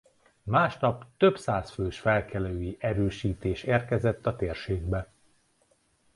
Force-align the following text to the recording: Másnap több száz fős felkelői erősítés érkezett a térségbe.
Másnap 0.43 1.05
több 1.17 1.37
száz 1.37 1.69
fős 1.71 1.99
felkelői 1.99 2.77
erősítés 2.79 3.63
érkezett 3.63 4.25
a 4.25 4.35
térségbe. 4.35 5.11